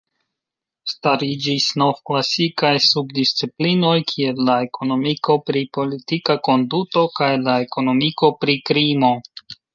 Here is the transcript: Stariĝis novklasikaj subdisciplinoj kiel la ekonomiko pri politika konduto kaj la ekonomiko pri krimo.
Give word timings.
Stariĝis 0.91 1.67
novklasikaj 1.81 2.71
subdisciplinoj 2.85 3.93
kiel 4.13 4.41
la 4.49 4.55
ekonomiko 4.69 5.37
pri 5.51 5.63
politika 5.79 6.39
konduto 6.49 7.05
kaj 7.21 7.31
la 7.45 7.61
ekonomiko 7.69 8.33
pri 8.43 8.59
krimo. 8.73 9.15